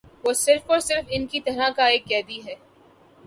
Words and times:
وہ 0.23 0.31
صرف 0.35 0.71
اور 0.71 0.79
صرف 0.79 1.05
ان 1.09 1.25
کی 1.27 1.39
طرح 1.39 1.69
کا 1.77 1.85
ایک 1.85 2.05
قیدی 2.05 2.39
ہے 2.45 2.53
ا 2.53 2.59